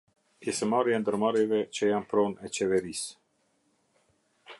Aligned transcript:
Pjesëmarrja 0.43 0.95
e 0.99 1.01
ndërmarrjeve 1.01 1.59
që 1.79 1.89
janë 1.91 2.09
pronë 2.13 2.47
e 2.47 2.51
qeverisë. 2.59 3.13